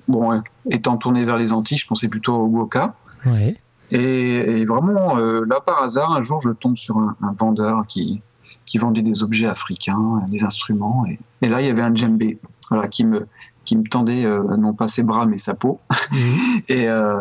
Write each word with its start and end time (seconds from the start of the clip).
bon, 0.09 0.43
étant 0.70 0.98
tourné 0.98 1.24
vers 1.24 1.38
les 1.38 1.52
Antilles, 1.52 1.79
je 1.79 1.87
pensais 1.87 2.09
plutôt 2.09 2.34
au 2.34 2.48
Goka. 2.48 2.95
Ouais. 3.24 3.56
Et, 3.91 4.61
et, 4.61 4.65
vraiment, 4.65 5.19
euh, 5.19 5.45
là, 5.47 5.61
par 5.61 5.83
hasard, 5.83 6.12
un 6.12 6.23
jour, 6.23 6.41
je 6.41 6.51
tombe 6.51 6.77
sur 6.77 6.98
un, 6.98 7.16
un 7.23 7.33
vendeur 7.33 7.87
qui, 7.87 8.23
qui 8.66 8.79
vendait 8.79 9.02
des 9.02 9.23
objets 9.23 9.46
africains, 9.46 10.21
des 10.29 10.45
instruments. 10.45 11.04
Et, 11.07 11.18
et 11.43 11.49
là, 11.49 11.60
il 11.60 11.66
y 11.66 11.71
avait 11.71 11.82
un 11.82 11.95
djembé 11.95 12.38
voilà, 12.71 12.88
qui, 12.88 13.05
me, 13.05 13.27
qui 13.65 13.77
me 13.77 13.85
tendait 13.85 14.24
euh, 14.24 14.57
non 14.57 14.74
pas 14.74 14.87
ses 14.87 15.02
bras, 15.02 15.27
mais 15.27 15.38
sa 15.38 15.55
peau. 15.55 15.80
Mmh. 16.10 16.16
et, 16.68 16.88
euh, 16.88 17.21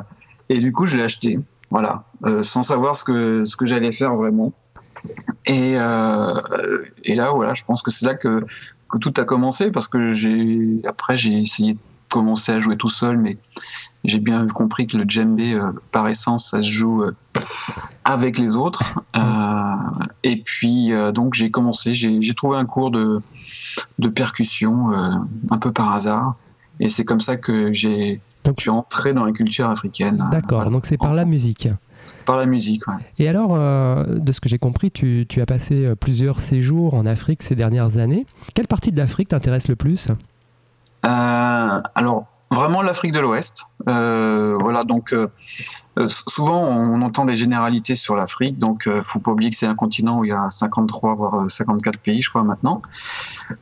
et 0.50 0.60
du 0.60 0.72
coup, 0.72 0.86
je 0.86 0.98
l'ai 0.98 1.04
acheté, 1.04 1.40
voilà, 1.70 2.04
euh, 2.26 2.44
sans 2.44 2.64
savoir 2.64 2.96
ce 2.96 3.04
que, 3.04 3.46
ce 3.46 3.56
que 3.56 3.66
j'allais 3.66 3.92
faire 3.92 4.16
vraiment. 4.16 4.54
Et, 5.46 5.76
euh, 5.78 6.84
et 7.04 7.16
là, 7.16 7.32
voilà, 7.32 7.54
je 7.54 7.64
pense 7.64 7.82
que 7.82 7.92
c'est 7.92 8.06
là 8.06 8.16
que, 8.16 8.44
que 8.90 8.98
tout 8.98 9.14
a 9.18 9.26
commencé, 9.26 9.72
parce 9.72 9.88
que 9.88 10.10
j'ai 10.10 10.82
après, 10.86 11.18
j'ai 11.18 11.40
essayé 11.40 11.74
de 11.74 11.80
commencer 12.10 12.52
à 12.52 12.60
jouer 12.60 12.78
tout 12.78 12.90
seul, 12.90 13.18
mais 13.18 13.38
j'ai 14.04 14.20
bien 14.20 14.46
compris 14.48 14.86
que 14.86 14.98
le 14.98 15.06
djembé, 15.08 15.54
euh, 15.54 15.72
par 15.92 16.08
essence, 16.08 16.50
ça 16.52 16.62
se 16.62 16.70
joue 16.70 17.04
euh, 17.04 17.16
avec 18.04 18.38
les 18.38 18.58
autres. 18.58 18.96
Euh, 19.16 19.22
et 20.24 20.38
puis, 20.38 20.92
donc, 21.14 21.34
j'ai 21.36 21.52
commencé, 21.52 21.94
j'ai 21.94 22.34
trouvé 22.36 22.58
un 22.58 22.66
cours 22.66 22.92
de, 22.92 23.22
de 24.00 24.10
percussion 24.10 24.92
un 24.92 25.58
peu 25.58 25.72
par 25.72 25.94
hasard. 25.94 26.36
Et 26.80 26.90
c'est 26.90 27.06
comme 27.06 27.22
ça 27.22 27.38
que 27.38 27.72
j'ai, 27.74 28.20
je 28.46 28.52
suis 28.58 28.70
entré 28.70 29.14
dans 29.14 29.26
la 29.26 29.32
culture 29.32 29.70
africaine. 29.70 30.18
D'accord, 30.32 30.60
voilà. 30.60 30.72
donc 30.72 30.86
c'est 30.86 30.98
par 30.98 31.14
la 31.14 31.24
musique. 31.24 31.70
Par 32.26 32.38
la 32.38 32.46
musique, 32.46 32.88
ouais. 32.88 32.96
Et 33.20 33.28
alors, 33.28 33.52
euh, 33.54 34.20
de 34.20 34.32
ce 34.32 34.42
que 34.42 34.50
j'ai 34.50 34.58
compris, 34.58 34.92
tu, 34.92 35.26
tu, 35.28 35.42
as 35.42 35.46
passé 35.46 35.94
plusieurs 36.00 36.40
séjours 36.40 36.94
en 36.94 37.06
Afrique 37.06 37.44
ces 37.44 37.56
dernières 37.56 37.98
années. 37.98 38.26
Quelle 38.54 38.68
partie 38.68 38.92
de 38.92 38.98
l'Afrique 38.98 39.30
t'intéresse 39.30 39.68
le 39.68 39.76
plus? 39.76 40.10
Alors, 41.04 42.26
vraiment 42.54 42.82
l'Afrique 42.82 43.12
de 43.12 43.20
l'Ouest. 43.20 43.66
Euh, 43.90 44.56
voilà, 44.60 44.84
donc 44.84 45.14
euh, 45.14 45.28
souvent 46.28 46.62
on 46.62 47.02
entend 47.02 47.26
des 47.26 47.36
généralités 47.36 47.96
sur 47.96 48.16
l'Afrique, 48.16 48.58
donc 48.58 48.88
euh, 48.88 49.02
faut 49.04 49.20
pas 49.20 49.32
oublier 49.32 49.52
que 49.52 49.58
c'est 49.58 49.68
un 49.68 49.76
continent 49.76 50.20
où 50.20 50.26
il 50.26 50.30
y 50.30 50.34
a 50.34 50.50
53 50.50 51.16
voire 51.16 51.52
54 51.52 52.00
pays, 52.00 52.22
je 52.22 52.30
crois 52.30 52.44
maintenant. 52.44 52.82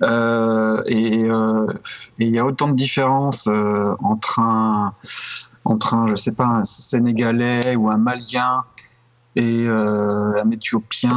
Euh, 0.03 0.81
et, 0.85 1.25
et 1.25 2.25
il 2.25 2.35
y 2.35 2.39
a 2.39 2.45
autant 2.45 2.69
de 2.69 2.75
différences 2.75 3.47
entre 3.99 4.39
un 4.39 4.93
entre 5.63 5.93
un, 5.93 6.07
je 6.07 6.15
sais 6.15 6.31
pas, 6.31 6.45
un 6.45 6.63
Sénégalais 6.63 7.75
ou 7.75 7.89
un 7.89 7.97
Malien 7.97 8.63
et 9.35 9.67
un 9.67 10.49
Éthiopien, 10.51 11.11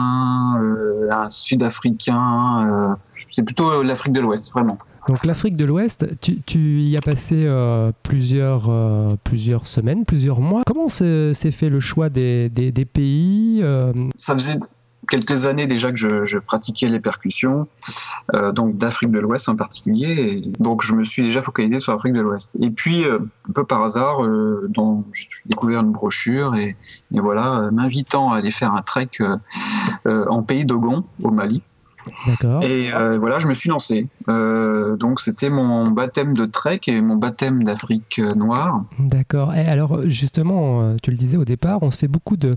un 1.11 1.31
Sud-Africain. 1.31 2.97
c'est 3.33 3.43
plutôt 3.43 3.83
l'Afrique 3.83 4.13
de 4.13 4.21
l'Ouest, 4.21 4.53
vraiment. 4.53 4.79
Donc 5.09 5.27
l'Afrique 5.27 5.57
de 5.57 5.65
l'Ouest, 5.65 6.07
tu, 6.21 6.41
tu, 6.41 6.81
y 6.81 6.97
as 6.97 7.01
passé 7.01 7.45
euh, 7.47 7.93
plusieurs, 8.03 8.71
euh, 8.71 9.17
plusieurs 9.23 9.67
semaines, 9.67 10.05
plusieurs 10.05 10.41
mois. 10.41 10.63
Comment 10.67 10.89
s'est 10.89 11.35
fait 11.35 11.69
le 11.69 11.81
choix 11.81 12.09
des, 12.09 12.51
pays 12.93 13.61
euh... 13.63 13.93
Ça 14.17 14.35
faisait 14.35 14.59
quelques 15.09 15.45
années 15.45 15.67
déjà 15.67 15.93
que 15.93 15.99
je, 15.99 16.39
pratiquais 16.39 16.89
les 16.89 17.01
percussions, 17.01 17.67
donc 18.55 18.79
d'Afrique 18.79 19.11
de 19.11 19.21
l'Ouest 19.21 19.49
en 19.51 19.57
particulier. 19.57 20.41
Et 20.43 20.53
donc 20.61 20.83
je 20.83 20.95
me 20.95 21.05
suis 21.05 21.23
déjà 21.23 21.43
focalisé 21.43 21.79
sur 21.79 21.93
l'Afrique 21.93 22.15
de 22.15 22.23
l'Ouest. 22.23 22.57
Et 22.61 22.71
puis, 22.71 23.05
un 23.05 23.53
peu 23.53 23.65
par 23.65 23.83
hasard, 23.83 24.21
j'ai 24.23 25.27
découvert 25.47 25.81
une 25.81 25.93
brochure 25.93 26.55
et, 26.55 26.77
et 27.15 27.21
voilà, 27.21 27.71
m'invitant 27.73 28.33
à 28.33 28.39
aller 28.39 28.51
faire 28.51 28.73
un 28.73 28.83
trek 28.83 29.11
en 30.07 30.43
pays 30.43 30.65
d'Ogon, 30.65 31.05
au 31.23 31.31
Mali. 31.31 31.63
Et 32.63 32.93
euh, 32.95 33.19
voilà, 33.19 33.39
je 33.39 33.47
me 33.47 33.55
suis 33.55 33.71
lancé. 33.71 34.09
Euh, 34.29 34.97
donc 34.97 35.21
c'était 35.21 35.51
mon 35.51 35.91
baptême 35.91 36.35
de 36.35 36.45
trek 36.45 36.81
et 36.87 37.01
mon 37.01 37.17
baptême 37.17 37.65
d'Afrique 37.65 38.21
noire. 38.37 38.85
D'accord. 38.99 39.55
Et 39.55 39.67
alors 39.67 40.09
justement, 40.09 40.83
euh, 40.83 40.97
tu 41.03 41.11
le 41.11 41.17
disais 41.17 41.37
au 41.37 41.45
départ, 41.45 41.79
on 41.83 41.91
se 41.91 41.99
fait 41.99 42.09
beaucoup 42.09 42.37
de, 42.37 42.57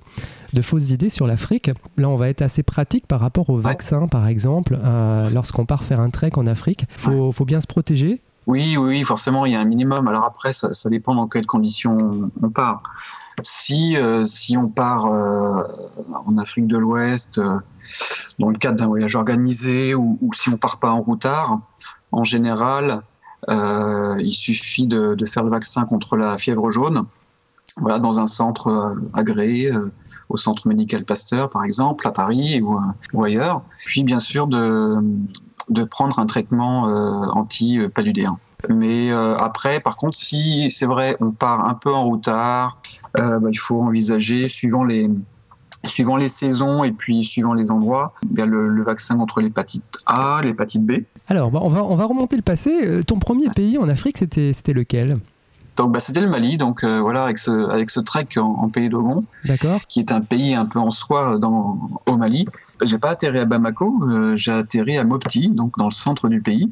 de 0.53 0.61
fausses 0.61 0.91
idées 0.91 1.09
sur 1.09 1.27
l'Afrique. 1.27 1.71
Là, 1.97 2.09
on 2.09 2.15
va 2.15 2.29
être 2.29 2.41
assez 2.41 2.63
pratique 2.63 3.07
par 3.07 3.19
rapport 3.19 3.49
au 3.49 3.57
vaccin, 3.57 4.01
ouais. 4.01 4.07
par 4.07 4.27
exemple. 4.27 4.77
Euh, 4.83 5.29
Lorsqu'on 5.33 5.65
part 5.65 5.83
faire 5.83 5.99
un 5.99 6.09
trek 6.09 6.31
en 6.35 6.47
Afrique, 6.47 6.85
il 6.95 7.01
faut, 7.01 7.27
ouais. 7.27 7.31
faut 7.31 7.45
bien 7.45 7.61
se 7.61 7.67
protéger. 7.67 8.21
Oui, 8.47 8.77
oui, 8.77 9.03
forcément, 9.03 9.45
il 9.45 9.51
y 9.51 9.55
a 9.55 9.59
un 9.59 9.65
minimum. 9.65 10.07
Alors 10.07 10.23
après, 10.23 10.53
ça, 10.53 10.73
ça 10.73 10.89
dépend 10.89 11.13
dans 11.13 11.27
quelles 11.27 11.45
conditions 11.45 12.31
on 12.41 12.49
part. 12.49 12.81
Si, 13.41 13.97
euh, 13.97 14.23
si 14.23 14.55
on 14.57 14.69
part 14.69 15.05
euh, 15.05 15.61
en 16.25 16.37
Afrique 16.37 16.65
de 16.65 16.77
l'Ouest, 16.77 17.37
euh, 17.37 17.59
dans 18.39 18.49
le 18.49 18.57
cadre 18.57 18.77
d'un 18.77 18.87
voyage 18.87 19.15
organisé, 19.15 19.95
ou, 19.95 20.17
si 20.33 20.49
on 20.49 20.57
part 20.57 20.77
pas 20.77 20.91
en 20.91 21.01
routard, 21.01 21.59
en 22.11 22.23
général, 22.23 23.01
euh, 23.49 24.15
il 24.19 24.33
suffit 24.33 24.87
de, 24.87 25.15
faire 25.25 25.43
le 25.43 25.49
vaccin 25.49 25.85
contre 25.85 26.17
la 26.17 26.37
fièvre 26.37 26.69
jaune, 26.69 27.03
voilà, 27.77 27.99
dans 27.99 28.19
un 28.19 28.27
centre 28.27 28.67
euh, 28.67 28.95
agréé, 29.13 29.71
euh, 29.71 29.91
au 30.29 30.37
centre 30.37 30.67
médical 30.67 31.05
Pasteur, 31.05 31.49
par 31.49 31.63
exemple, 31.63 32.07
à 32.07 32.11
Paris 32.11 32.61
ou, 32.61 33.23
ailleurs. 33.23 33.61
Puis, 33.85 34.03
bien 34.03 34.19
sûr, 34.19 34.47
de 34.47 34.95
de 35.69 35.83
prendre 35.83 36.17
un 36.17 36.25
traitement 36.25 36.87
euh, 36.87 37.25
anti-paludéen. 37.33 38.37
Mais 38.69 39.11
après, 39.11 39.81
par 39.81 39.97
contre, 39.97 40.17
si 40.17 40.71
c'est 40.71 40.85
vrai, 40.85 41.17
on 41.19 41.31
part 41.31 41.67
un 41.67 41.73
peu 41.73 41.93
en 41.93 42.05
routard, 42.05 42.79
euh, 43.19 43.39
bah, 43.39 43.49
il 43.51 43.57
faut 43.57 43.81
envisager, 43.81 44.47
suivant 44.49 44.83
les, 44.83 45.09
suivant 45.85 46.17
les 46.17 46.29
saisons 46.29 46.83
et 46.83 46.91
puis 46.91 47.23
suivant 47.23 47.53
les 47.53 47.71
endroits, 47.71 48.13
bien 48.25 48.45
le, 48.45 48.67
le 48.67 48.83
vaccin 48.83 49.17
contre 49.17 49.41
l'hépatite 49.41 49.83
A, 50.05 50.41
l'hépatite 50.43 50.85
B. 50.85 51.03
Alors, 51.27 51.51
bah, 51.51 51.59
on, 51.61 51.69
va, 51.69 51.83
on 51.83 51.95
va 51.95 52.05
remonter 52.05 52.35
le 52.35 52.41
passé. 52.41 53.01
Ton 53.05 53.19
premier 53.19 53.49
pays 53.49 53.77
en 53.77 53.89
Afrique, 53.89 54.17
c'était 54.17 54.73
lequel? 54.73 55.09
Donc 55.77 55.91
bah, 55.91 55.99
c'était 55.99 56.21
le 56.21 56.29
Mali, 56.29 56.57
donc 56.57 56.83
euh, 56.83 56.99
voilà 56.99 57.23
avec 57.23 57.37
ce 57.37 57.51
avec 57.69 57.91
ce 57.91 57.99
trek 57.99 58.27
en, 58.37 58.41
en 58.41 58.69
pays 58.69 58.89
d'Ogon, 58.89 59.23
qui 59.87 59.99
est 59.99 60.11
un 60.11 60.21
pays 60.21 60.55
un 60.55 60.65
peu 60.65 60.79
en 60.79 60.89
soi 60.89 61.37
dans 61.37 61.77
au 62.07 62.17
Mali. 62.17 62.47
J'ai 62.83 62.97
pas 62.97 63.11
atterri 63.11 63.39
à 63.39 63.45
Bamako, 63.45 63.93
euh, 64.09 64.35
j'ai 64.35 64.51
atterri 64.51 64.97
à 64.97 65.03
Mopti, 65.03 65.49
donc 65.49 65.77
dans 65.77 65.85
le 65.85 65.91
centre 65.91 66.29
du 66.29 66.41
pays. 66.41 66.71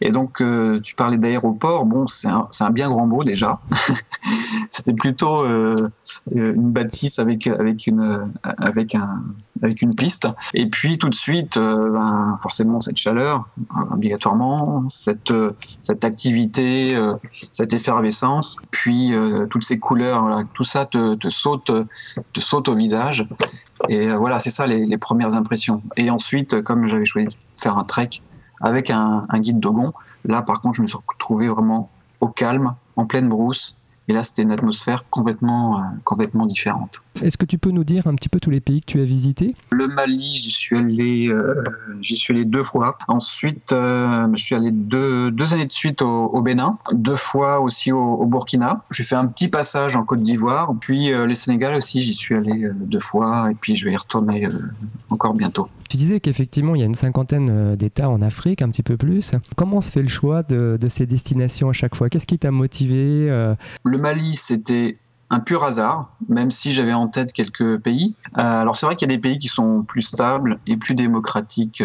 Et 0.00 0.12
donc, 0.12 0.40
euh, 0.40 0.80
tu 0.80 0.94
parlais 0.94 1.18
d'aéroport. 1.18 1.84
Bon, 1.84 2.06
c'est 2.06 2.28
un, 2.28 2.48
un, 2.60 2.70
bien 2.70 2.88
grand 2.88 3.06
mot 3.06 3.22
déjà. 3.22 3.60
C'était 4.88 4.96
plutôt 4.96 5.42
euh, 5.42 5.90
une 6.34 6.72
bâtisse 6.72 7.18
avec 7.18 7.46
avec 7.46 7.86
une 7.86 8.32
avec 8.42 8.94
un 8.94 9.22
avec 9.62 9.82
une 9.82 9.94
piste. 9.94 10.28
Et 10.54 10.66
puis 10.66 10.96
tout 10.96 11.10
de 11.10 11.14
suite, 11.14 11.58
euh, 11.58 11.90
ben, 11.90 12.36
forcément 12.38 12.80
cette 12.80 12.96
chaleur, 12.96 13.46
obligatoirement, 13.90 14.88
cette 14.88 15.34
cette 15.82 16.04
activité, 16.06 16.96
euh, 16.96 17.12
cette 17.52 17.74
effervescence, 17.74 18.56
puis 18.70 19.12
euh, 19.12 19.44
toutes 19.44 19.64
ces 19.64 19.78
couleurs, 19.78 20.42
tout 20.54 20.64
ça 20.64 20.86
te, 20.86 21.16
te 21.16 21.28
saute 21.28 21.70
te 22.32 22.40
saute 22.40 22.68
au 22.68 22.74
visage. 22.74 23.28
Et 23.90 24.10
voilà, 24.12 24.38
c'est 24.38 24.48
ça 24.48 24.66
les, 24.66 24.86
les 24.86 24.96
premières 24.96 25.34
impressions. 25.34 25.82
Et 25.98 26.08
ensuite, 26.08 26.62
comme 26.62 26.86
j'avais 26.86 27.04
choisi 27.04 27.28
de 27.28 27.34
faire 27.60 27.76
un 27.76 27.84
trek 27.84 28.08
avec 28.62 28.88
un, 28.88 29.26
un 29.28 29.38
guide 29.38 29.60
Dogon. 29.60 29.92
Là, 30.24 30.40
par 30.40 30.62
contre, 30.62 30.76
je 30.76 30.82
me 30.82 30.86
suis 30.86 30.98
retrouvé 31.06 31.48
vraiment 31.48 31.90
au 32.20 32.28
calme, 32.28 32.74
en 32.96 33.04
pleine 33.04 33.28
brousse. 33.28 33.77
Et 34.08 34.14
là, 34.14 34.24
c'était 34.24 34.42
une 34.42 34.52
atmosphère 34.52 35.08
complètement, 35.10 35.78
euh, 35.78 35.82
complètement 36.04 36.46
différente. 36.46 37.02
Est-ce 37.22 37.36
que 37.36 37.46
tu 37.46 37.58
peux 37.58 37.70
nous 37.70 37.84
dire 37.84 38.06
un 38.06 38.14
petit 38.14 38.28
peu 38.28 38.40
tous 38.40 38.50
les 38.50 38.60
pays 38.60 38.80
que 38.80 38.86
tu 38.86 39.00
as 39.00 39.04
visités? 39.04 39.54
Le 39.70 39.86
Mali, 39.88 40.34
j'y 40.34 40.50
suis 40.50 40.76
allé, 40.76 41.30
j'y 42.00 42.16
suis 42.16 42.34
allé 42.34 42.44
deux 42.44 42.62
fois. 42.62 42.96
Ensuite, 43.08 43.70
je 43.70 44.42
suis 44.42 44.54
allé 44.54 44.70
deux, 44.70 45.30
deux 45.30 45.52
années 45.52 45.66
de 45.66 45.72
suite 45.72 46.02
au, 46.02 46.40
Bénin, 46.42 46.78
deux 46.92 47.16
fois 47.16 47.60
aussi 47.60 47.92
au, 47.92 48.24
Burkina. 48.26 48.84
J'ai 48.90 49.04
fait 49.04 49.16
un 49.16 49.26
petit 49.26 49.48
passage 49.48 49.96
en 49.96 50.04
Côte 50.04 50.22
d'Ivoire, 50.22 50.72
puis 50.80 51.10
les 51.10 51.34
Sénégal 51.34 51.76
aussi, 51.76 52.00
j'y 52.00 52.14
suis 52.14 52.34
allé 52.34 52.68
deux 52.74 53.00
fois, 53.00 53.50
et 53.50 53.54
puis 53.54 53.76
je 53.76 53.84
vais 53.84 53.92
y 53.92 53.96
retourner 53.96 54.48
encore 55.10 55.34
bientôt. 55.34 55.68
Tu 55.88 55.96
disais 55.96 56.20
qu'effectivement, 56.20 56.74
il 56.74 56.80
y 56.80 56.82
a 56.82 56.86
une 56.86 56.94
cinquantaine 56.94 57.48
euh, 57.50 57.76
d'États 57.76 58.10
en 58.10 58.20
Afrique, 58.20 58.60
un 58.60 58.68
petit 58.68 58.82
peu 58.82 58.98
plus. 58.98 59.32
Comment 59.56 59.80
se 59.80 59.90
fait 59.90 60.02
le 60.02 60.08
choix 60.08 60.42
de, 60.42 60.78
ces 60.88 61.06
destinations 61.06 61.70
à 61.70 61.72
chaque 61.72 61.94
fois? 61.94 62.10
Qu'est-ce 62.10 62.26
qui 62.26 62.38
t'a 62.38 62.50
motivé 62.50 63.30
euh? 63.30 63.54
Le 63.84 63.96
Mali, 63.96 64.34
c'était 64.34 64.98
un 65.30 65.40
pur 65.40 65.64
hasard, 65.64 66.14
même 66.28 66.50
si 66.50 66.72
j'avais 66.72 66.92
en 66.92 67.08
tête 67.08 67.32
quelques 67.32 67.78
pays. 67.78 68.14
Euh, 68.38 68.60
alors 68.60 68.76
c'est 68.76 68.86
vrai 68.86 68.96
qu'il 68.96 69.10
y 69.10 69.12
a 69.12 69.16
des 69.16 69.20
pays 69.20 69.38
qui 69.38 69.48
sont 69.48 69.82
plus 69.82 70.02
stables 70.02 70.58
et 70.66 70.76
plus 70.76 70.94
démocratiques 70.94 71.82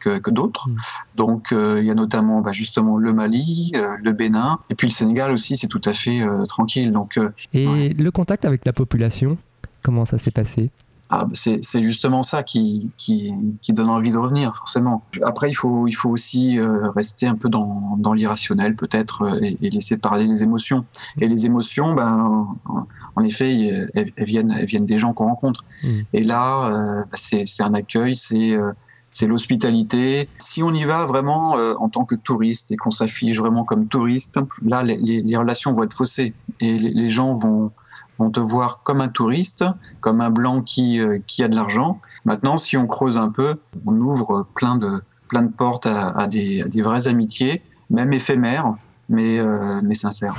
que, 0.00 0.30
d'autres. 0.30 0.68
Mm. 0.68 0.76
Donc 1.16 1.48
il 1.52 1.84
y 1.84 1.90
a 1.90 1.94
notamment 1.94 2.40
bah, 2.42 2.52
justement 2.52 2.96
le 2.96 3.12
Mali, 3.12 3.72
le 4.02 4.12
Bénin, 4.12 4.58
et 4.70 4.74
puis 4.74 4.86
le 4.86 4.92
Sénégal 4.92 5.32
aussi, 5.32 5.56
c'est 5.56 5.68
tout 5.68 5.80
à 5.84 5.92
fait 5.92 6.24
tranquille. 6.48 6.92
Donc, 6.92 7.18
et 7.52 7.92
le 7.92 8.10
contact 8.10 8.44
avec 8.44 8.64
la 8.64 8.72
population, 8.72 9.38
comment 9.82 10.04
ça 10.04 10.18
s'est 10.18 10.30
passé? 10.30 10.70
Ah, 11.08 11.24
bah, 11.24 11.34
c'est 11.34 11.84
justement 11.84 12.24
ça 12.24 12.42
qui, 12.42 12.90
qui, 12.96 13.32
qui, 13.62 13.72
donne 13.72 13.90
envie 13.90 14.10
de 14.10 14.16
revenir, 14.16 14.56
forcément. 14.56 15.04
Après, 15.22 15.48
il 15.48 15.54
faut, 15.54 15.86
il 15.86 15.92
faut 15.92 16.10
aussi 16.10 16.58
euh, 16.58 16.90
rester 16.90 17.26
un 17.28 17.36
peu 17.36 17.48
dans, 17.48 17.96
dans 17.96 18.12
l'irrationnel, 18.12 18.74
peut-être, 18.74 19.22
euh, 19.22 19.38
et, 19.40 19.70
laisser 19.70 19.96
parler 19.98 20.26
les 20.26 20.42
émotions. 20.42 20.84
Et 21.20 21.28
les 21.28 21.46
émotions, 21.46 21.94
ben, 21.94 22.48
en 23.14 23.24
effet, 23.24 23.88
elles, 23.94 24.12
viennent, 24.18 24.52
elles 24.58 24.66
viennent 24.66 24.86
des 24.86 24.98
gens 24.98 25.12
qu'on 25.12 25.26
rencontre. 25.26 25.64
Mmh. 25.84 25.88
Et 26.12 26.24
là, 26.24 26.66
euh, 26.66 27.04
bah, 27.04 27.16
c'est 27.16 27.62
un 27.62 27.74
accueil, 27.74 28.16
c'est 28.16 28.56
c'est 29.12 29.26
l'hospitalité. 29.26 30.28
Si 30.38 30.62
on 30.62 30.74
y 30.74 30.84
va 30.84 31.06
vraiment 31.06 31.52
en 31.78 31.88
tant 31.88 32.04
que 32.04 32.14
touriste 32.14 32.70
et 32.72 32.76
qu'on 32.76 32.90
s'affiche 32.90 33.38
vraiment 33.38 33.64
comme 33.64 33.88
touriste, 33.88 34.38
là, 34.62 34.82
les, 34.82 34.98
les, 34.98 35.36
relations 35.38 35.72
vont 35.72 35.84
être 35.84 35.94
faussées 35.94 36.34
et 36.60 36.78
les, 36.78 36.90
les 36.90 37.08
gens 37.08 37.32
vont 37.32 37.72
vont 38.18 38.30
te 38.30 38.40
voir 38.40 38.80
comme 38.84 39.00
un 39.00 39.08
touriste, 39.08 39.64
comme 40.00 40.20
un 40.20 40.30
blanc 40.30 40.60
qui, 40.62 41.00
euh, 41.00 41.18
qui 41.26 41.42
a 41.42 41.48
de 41.48 41.56
l'argent. 41.56 42.00
Maintenant, 42.24 42.58
si 42.58 42.76
on 42.76 42.86
creuse 42.86 43.18
un 43.18 43.30
peu, 43.30 43.56
on 43.86 43.98
ouvre 43.98 44.46
plein 44.54 44.76
de, 44.76 45.00
plein 45.28 45.42
de 45.42 45.52
portes 45.52 45.86
à, 45.86 46.26
des, 46.26 46.64
des 46.64 46.82
vraies 46.82 47.06
amitiés, 47.08 47.62
même 47.90 48.12
éphémères, 48.12 48.74
mais, 49.08 49.38
euh, 49.38 49.80
mais 49.84 49.94
sincères. 49.94 50.34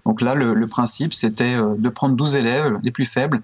Donc 0.09 0.21
là, 0.21 0.33
le, 0.33 0.65
principe, 0.65 1.13
c'était 1.13 1.55
de 1.55 1.89
prendre 1.89 2.15
12 2.15 2.33
élèves, 2.33 2.79
les 2.81 2.89
plus 2.89 3.05
faibles, 3.05 3.41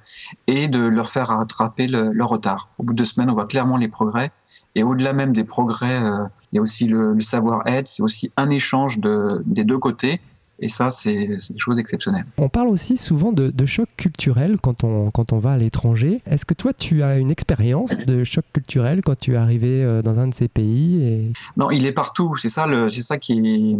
et 0.47 0.67
de 0.67 0.79
leur 0.79 1.09
faire 1.09 1.27
rattraper 1.27 1.85
le, 1.85 2.11
leur 2.11 2.29
retard. 2.29 2.69
Au 2.79 2.83
bout 2.83 2.93
de 2.93 2.97
deux 2.97 3.05
semaines, 3.05 3.29
on 3.29 3.35
voit 3.35 3.45
clairement 3.45 3.77
les 3.77 3.87
progrès. 3.87 4.31
Et 4.73 4.81
au-delà 4.81 5.13
même 5.13 5.31
des 5.31 5.43
progrès 5.43 5.99
il 6.51 6.55
y 6.55 6.59
a 6.59 6.61
aussi 6.63 6.87
le, 6.87 7.19
savoir-être, 7.19 7.87
c'est 7.87 8.01
aussi 8.01 8.31
un 8.35 8.49
échange 8.49 8.97
de, 8.97 9.43
des 9.45 9.63
deux 9.63 9.77
côtés. 9.77 10.21
Et 10.59 10.69
ça, 10.69 10.89
c'est 10.89 11.27
des 11.27 11.39
choses 11.57 11.77
exceptionnelles. 11.77 12.25
On 12.37 12.47
parle 12.47 12.69
aussi 12.69 12.95
souvent 12.95 13.31
de, 13.33 13.65
choc 13.65 13.89
culturel 13.97 14.57
quand 14.61 14.83
on, 14.83 15.11
quand 15.11 15.33
on 15.33 15.39
va 15.39 15.53
à 15.53 15.57
l'étranger. 15.57 16.21
Est-ce 16.25 16.45
que 16.45 16.53
toi, 16.53 16.71
tu 16.73 17.03
as 17.03 17.17
une 17.17 17.31
expérience 17.31 18.05
de 18.05 18.23
choc 18.23 18.45
culturel 18.53 19.01
quand 19.01 19.17
tu 19.17 19.33
es 19.33 19.37
arrivé 19.37 19.83
euh, 19.83 20.01
dans 20.01 20.19
un 20.19 20.27
de 20.27 20.35
ces 20.35 20.47
pays 20.47 21.03
et... 21.03 21.33
Non, 21.57 21.71
il 21.71 21.85
est 21.85 21.91
partout. 21.91 22.35
C'est 22.37 22.49
ça, 22.49 22.67
le, 22.67 22.89
ça 22.89 23.17
qui 23.17 23.77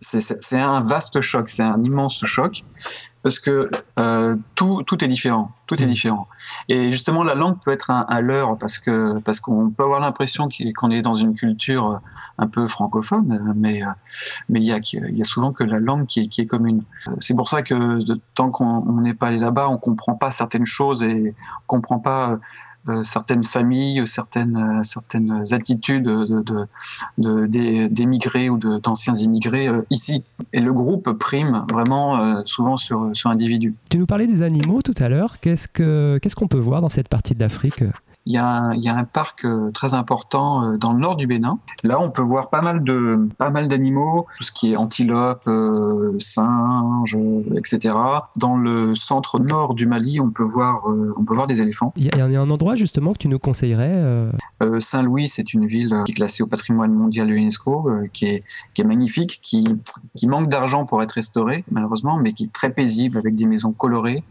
C'est 0.00 0.58
un 0.58 0.80
vaste 0.80 1.20
choc, 1.20 1.48
c'est 1.48 1.62
un 1.62 1.82
immense 1.82 2.24
choc 2.24 2.64
parce 3.22 3.40
que 3.40 3.70
euh, 3.98 4.36
tout, 4.54 4.82
tout 4.84 5.02
est 5.04 5.08
différent, 5.08 5.52
tout 5.66 5.80
est 5.82 5.86
mmh. 5.86 5.90
différent. 5.90 6.28
Et 6.68 6.92
justement, 6.92 7.24
la 7.24 7.34
langue 7.34 7.58
peut 7.62 7.72
être 7.72 7.90
un, 7.90 8.06
un 8.08 8.20
leurre 8.20 8.56
parce 8.58 8.78
que 8.78 9.18
parce 9.20 9.40
qu'on 9.40 9.70
peut 9.70 9.82
avoir 9.82 10.00
l'impression 10.00 10.48
qu'on 10.76 10.90
est 10.90 11.02
dans 11.02 11.14
une 11.14 11.34
culture 11.34 12.00
un 12.38 12.46
peu 12.46 12.66
francophone, 12.68 13.54
mais 13.56 13.80
mais 14.48 14.60
il 14.60 14.66
y 14.66 14.72
a 14.72 14.78
il 14.92 15.18
y 15.18 15.22
a 15.22 15.24
souvent 15.24 15.52
que 15.52 15.64
la 15.64 15.80
langue 15.80 16.06
qui 16.06 16.20
est, 16.20 16.26
qui 16.28 16.40
est 16.40 16.46
commune. 16.46 16.84
C'est 17.20 17.34
pour 17.34 17.48
ça 17.48 17.62
que 17.62 18.00
tant 18.34 18.50
qu'on 18.50 19.00
n'est 19.00 19.14
pas 19.14 19.28
allé 19.28 19.38
là-bas, 19.38 19.68
on 19.68 19.76
comprend 19.76 20.14
pas 20.14 20.30
certaines 20.30 20.66
choses 20.66 21.02
et 21.02 21.34
on 21.64 21.66
comprend 21.66 21.98
pas 21.98 22.32
euh, 22.32 22.38
certaines 23.02 23.44
familles, 23.44 24.02
certaines, 24.06 24.56
euh, 24.56 24.82
certaines 24.82 25.44
attitudes 25.52 26.04
de, 26.04 26.66
d'émigrés 27.88 28.50
ou 28.50 28.58
d'anciens 28.58 29.14
immigrés 29.16 29.68
euh, 29.68 29.82
ici. 29.90 30.24
Et 30.52 30.60
le 30.60 30.72
groupe 30.72 31.12
prime 31.12 31.64
vraiment 31.70 32.42
souvent 32.46 32.76
sur, 32.76 33.10
sur 33.12 33.28
l'individu. 33.28 33.74
Tu 33.90 33.98
nous 33.98 34.06
parlais 34.06 34.26
des 34.26 34.42
animaux 34.42 34.82
tout 34.82 34.94
à 34.98 35.08
l'heure. 35.08 35.40
Qu'est-ce, 35.40 35.68
que, 35.68 36.18
qu'est-ce 36.22 36.36
qu'on 36.36 36.48
peut 36.48 36.58
voir 36.58 36.80
dans 36.80 36.88
cette 36.88 37.08
partie 37.08 37.34
de 37.34 37.40
l'Afrique? 37.40 37.82
Il 38.28 38.34
y, 38.34 38.36
a 38.36 38.46
un, 38.46 38.74
il 38.74 38.84
y 38.84 38.90
a 38.90 38.94
un 38.94 39.04
parc 39.04 39.46
euh, 39.46 39.70
très 39.70 39.94
important 39.94 40.62
euh, 40.62 40.76
dans 40.76 40.92
le 40.92 41.00
nord 41.00 41.16
du 41.16 41.26
Bénin. 41.26 41.58
Là, 41.82 41.98
on 41.98 42.10
peut 42.10 42.20
voir 42.20 42.50
pas 42.50 42.60
mal 42.60 42.84
de 42.84 43.26
pas 43.38 43.50
mal 43.50 43.68
d'animaux, 43.68 44.26
tout 44.36 44.44
ce 44.44 44.52
qui 44.52 44.72
est 44.72 44.76
antilope, 44.76 45.48
euh, 45.48 46.14
singes, 46.18 47.16
etc. 47.56 47.94
Dans 48.36 48.58
le 48.58 48.94
centre 48.94 49.38
nord 49.38 49.74
du 49.74 49.86
Mali, 49.86 50.20
on 50.20 50.30
peut 50.30 50.44
voir 50.44 50.84
on 51.16 51.24
peut 51.24 51.34
voir 51.34 51.46
des 51.46 51.62
éléphants. 51.62 51.94
Il 51.96 52.04
y, 52.04 52.10
a, 52.10 52.24
un 52.24 52.50
endroit 52.50 52.74
justement 52.74 53.14
que 53.14 53.18
tu 53.18 53.28
nous 53.28 53.38
conseillerais 53.38 54.30
Saint-Louis, 54.78 55.28
c'est 55.28 55.54
une 55.54 55.66
ville 55.66 55.94
qui 56.04 56.12
est 56.12 56.14
classée 56.14 56.42
au 56.42 56.46
patrimoine 56.46 56.92
mondial 56.92 57.28
de 57.28 57.32
l'UNESCO, 57.32 57.90
qui 58.12 58.26
est 58.26 58.44
qui 58.74 58.82
est 58.82 58.84
magnifique, 58.84 59.40
qui 59.42 59.66
qui 60.16 60.26
manque 60.26 60.48
d'argent 60.48 60.84
pour 60.84 61.02
être 61.02 61.12
restaurée 61.12 61.64
malheureusement, 61.70 62.18
mais 62.18 62.34
qui 62.34 62.44
est 62.44 62.52
très 62.52 62.70
paisible 62.70 63.16
avec 63.16 63.34
des 63.34 63.46
maisons 63.46 63.72
colorées. 63.72 64.22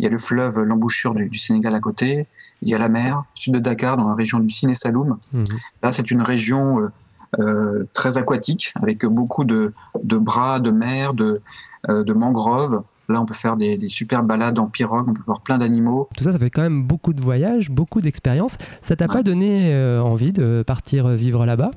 Il 0.00 0.04
y 0.04 0.06
a 0.06 0.10
le 0.10 0.16
fleuve, 0.16 0.60
l'embouchure 0.60 1.12
du, 1.14 1.28
du 1.28 1.38
Sénégal 1.38 1.74
à 1.74 1.80
côté 1.80 2.26
il 2.62 2.68
y 2.68 2.74
a 2.74 2.78
la 2.78 2.88
mer, 2.88 3.22
sud 3.34 3.54
de 3.54 3.58
Dakar, 3.58 3.96
dans 3.96 4.08
la 4.08 4.14
région 4.14 4.38
du 4.38 4.50
Siné 4.50 4.74
Saloum. 4.74 5.18
Mhm. 5.32 5.44
Là, 5.82 5.92
c'est 5.92 6.10
une 6.10 6.22
région 6.22 6.80
euh, 6.80 6.90
euh, 7.38 7.88
très 7.92 8.16
aquatique, 8.16 8.72
avec 8.80 9.04
beaucoup 9.06 9.44
de, 9.44 9.72
de 10.02 10.18
bras, 10.18 10.58
de 10.58 10.70
mer, 10.70 11.14
de, 11.14 11.40
euh, 11.88 12.02
de 12.02 12.12
mangroves. 12.12 12.82
Là, 13.08 13.20
on 13.20 13.26
peut 13.26 13.34
faire 13.34 13.56
des, 13.56 13.76
des 13.76 13.88
super 13.88 14.22
balades 14.22 14.58
en 14.58 14.68
pirogue, 14.68 15.08
on 15.08 15.14
peut 15.14 15.22
voir 15.22 15.40
plein 15.40 15.58
d'animaux. 15.58 16.06
Tout 16.16 16.24
ça, 16.24 16.32
ça 16.32 16.38
fait 16.38 16.50
quand 16.50 16.62
même 16.62 16.84
beaucoup 16.84 17.12
de 17.12 17.20
voyages, 17.20 17.70
beaucoup 17.70 18.00
d'expériences. 18.00 18.56
Ça 18.82 18.94
t'a 18.94 19.06
pas 19.06 19.22
donné 19.22 19.74
envie 20.00 20.32
de 20.32 20.62
partir 20.64 21.08
vivre 21.08 21.44
là-bas? 21.44 21.72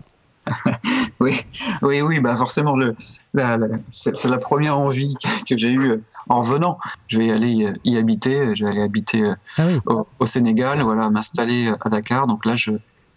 Oui, 1.20 1.42
oui, 1.82 2.02
oui, 2.02 2.20
bah 2.20 2.36
forcément, 2.36 2.76
le, 2.76 2.96
c'est 3.90 4.26
la 4.26 4.38
première 4.38 4.78
envie 4.78 5.16
que 5.48 5.58
j'ai 5.58 5.70
eue 5.70 5.92
euh, 5.92 6.02
en 6.30 6.42
revenant. 6.42 6.78
Je 7.08 7.18
vais 7.18 7.32
aller 7.32 7.66
euh, 7.66 7.74
y 7.84 7.98
habiter, 7.98 8.56
je 8.56 8.66
vais 8.66 8.72
aller 8.72 8.82
habiter 8.82 9.24
euh, 9.24 9.36
ah 9.58 10.04
au, 10.20 10.26
Sénégal, 10.26 10.82
voilà, 10.82 11.10
m'installer 11.10 11.72
à 11.82 11.90
Dakar. 11.90 12.28
Donc 12.28 12.46
là, 12.46 12.56
je, 12.56 12.72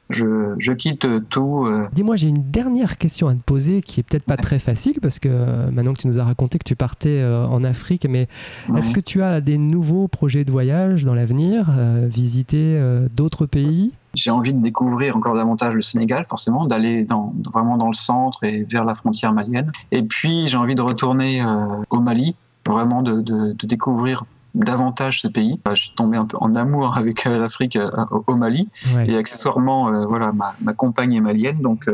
je, 0.09 0.55
je 0.59 0.73
quitte 0.73 1.07
tout. 1.29 1.69
Dis-moi, 1.93 2.17
j'ai 2.17 2.29
une 2.29 2.51
dernière 2.51 2.97
question 2.97 3.29
à 3.29 3.35
te 3.35 3.43
poser 3.43 3.83
qui 3.83 4.01
est 4.01 4.03
peut-être 4.05 4.25
pas 4.25 4.37
très 4.37 4.59
facile 4.59 4.99
parce 5.03 5.19
que 5.19 5.71
maintenant 5.71 5.95
que 5.95 6.01
tu 6.01 6.07
nous 6.07 6.21
as 6.21 6.25
raconté 6.25 6.59
que 6.59 6.65
tu 6.65 6.77
partais 6.77 7.25
en 7.25 7.65
Afrique, 7.65 8.07
mais 8.09 8.29
est-ce 8.77 8.93
que 8.93 9.01
tu 9.01 9.23
as 9.23 9.41
des 9.41 9.59
nouveaux 9.59 10.07
projets 10.07 10.45
de 10.45 10.53
voyage 10.53 11.05
dans 11.05 11.15
l'avenir, 11.15 11.71
visiter 12.09 12.81
d'autres 13.15 13.47
pays? 13.47 13.95
J'ai 14.17 14.31
envie 14.31 14.53
de 14.53 14.61
découvrir 14.61 15.17
encore 15.17 15.35
davantage 15.35 15.75
le 15.75 15.83
Sénégal, 15.83 16.25
forcément, 16.27 16.67
d'aller 16.67 17.05
dans, 17.05 17.33
vraiment 17.53 17.77
dans 17.77 17.89
le 17.89 17.95
centre 17.95 18.43
et 18.45 18.65
vers 18.65 18.85
la 18.85 18.95
frontière 18.95 19.33
malienne. 19.33 19.71
Et 19.93 20.03
puis, 20.03 20.47
j'ai 20.47 20.57
envie 20.57 20.75
de 20.75 20.83
retourner 20.83 21.43
euh, 21.43 21.83
au 21.91 22.01
Mali, 22.01 22.35
vraiment 22.67 23.03
de, 23.03 23.21
de, 23.21 23.53
de, 23.53 23.67
découvrir 23.67 24.25
davantage 24.55 25.21
ce 25.21 25.29
pays. 25.29 25.61
Je 25.69 25.83
suis 25.83 25.95
tombé 25.95 26.17
un 26.17 26.25
peu 26.25 26.39
en 26.41 26.55
amour 26.55 26.97
avec 26.99 27.25
l'Afrique 27.25 27.79
au 28.27 28.35
Mali 28.35 28.69
et 29.07 29.17
accessoirement, 29.17 29.93
voilà, 30.09 30.33
ma, 30.33 30.55
ma, 30.63 30.73
compagne 30.73 31.15
est 31.15 31.21
malienne, 31.21 31.61
donc 31.61 31.89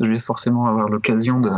je 0.00 0.10
vais 0.10 0.18
forcément 0.18 0.66
avoir 0.66 0.88
l'occasion 0.88 1.40
de 1.40 1.50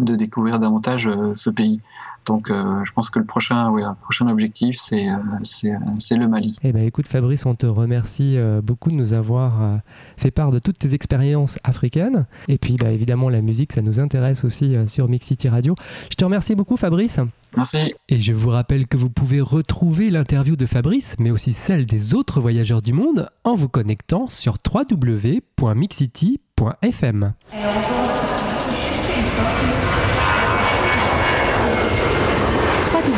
de 0.00 0.16
découvrir 0.16 0.58
davantage 0.58 1.06
euh, 1.06 1.34
ce 1.34 1.50
pays. 1.50 1.80
Donc 2.26 2.50
euh, 2.50 2.84
je 2.84 2.92
pense 2.92 3.10
que 3.10 3.18
le 3.18 3.24
prochain, 3.24 3.70
ouais, 3.70 3.82
le 3.82 3.94
prochain 4.00 4.26
objectif, 4.28 4.76
c'est, 4.76 5.08
euh, 5.08 5.16
c'est, 5.42 6.16
le 6.16 6.26
Mali. 6.26 6.56
Eh 6.62 6.72
ben, 6.72 6.84
écoute 6.84 7.06
Fabrice, 7.06 7.46
on 7.46 7.54
te 7.54 7.66
remercie 7.66 8.36
beaucoup 8.62 8.90
de 8.90 8.96
nous 8.96 9.12
avoir 9.12 9.80
fait 10.16 10.30
part 10.30 10.50
de 10.50 10.58
toutes 10.58 10.78
tes 10.78 10.94
expériences 10.94 11.58
africaines. 11.64 12.26
Et 12.48 12.56
puis 12.58 12.76
bah, 12.76 12.90
évidemment 12.90 13.28
la 13.28 13.42
musique, 13.42 13.72
ça 13.72 13.82
nous 13.82 14.00
intéresse 14.00 14.44
aussi 14.44 14.74
sur 14.86 15.08
Mix 15.08 15.26
City 15.26 15.48
Radio. 15.48 15.74
Je 16.10 16.16
te 16.16 16.24
remercie 16.24 16.54
beaucoup 16.54 16.76
Fabrice. 16.76 17.20
Merci. 17.56 17.94
Et 18.08 18.18
je 18.18 18.32
vous 18.32 18.50
rappelle 18.50 18.88
que 18.88 18.96
vous 18.96 19.10
pouvez 19.10 19.40
retrouver 19.40 20.10
l'interview 20.10 20.56
de 20.56 20.66
Fabrice, 20.66 21.14
mais 21.20 21.30
aussi 21.30 21.52
celle 21.52 21.86
des 21.86 22.14
autres 22.14 22.40
voyageurs 22.40 22.82
du 22.82 22.92
monde, 22.92 23.30
en 23.44 23.54
vous 23.54 23.68
connectant 23.68 24.26
sur 24.28 24.56
www.mixcity.fm 24.72 27.34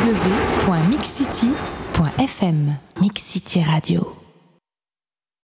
www.mixcity.fm 0.07 2.77
Mixcity 3.01 3.63
Radio 3.63 4.16